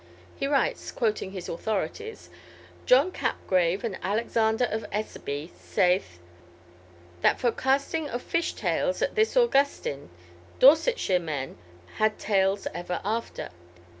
He 0.35 0.47
writes, 0.47 0.91
quoting 0.91 1.31
his 1.31 1.47
authorities, 1.47 2.31
"John 2.87 3.11
Capgrave 3.11 3.83
and 3.83 3.99
Alexander 4.01 4.65
of 4.65 4.83
Esseby 4.91 5.51
sayth, 5.55 6.17
that 7.21 7.39
for 7.39 7.51
castynge 7.51 8.09
of 8.09 8.23
fyshe 8.23 8.55
tayles 8.59 9.03
at 9.03 9.13
thys 9.13 9.37
Augustyne, 9.37 10.09
Dorsettshyre 10.59 11.21
men 11.21 11.55
had 11.97 12.17
tayles 12.17 12.65
ever 12.73 12.99
after. 13.05 13.49